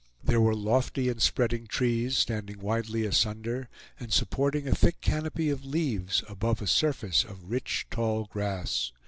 [0.23, 3.69] There were lofty and spreading trees, standing widely asunder,
[3.99, 8.91] and supporting a thick canopy of leaves, above a surface of rich, tall grass.